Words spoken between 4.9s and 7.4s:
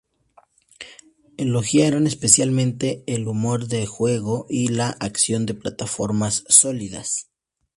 acción de plataformas sólidas.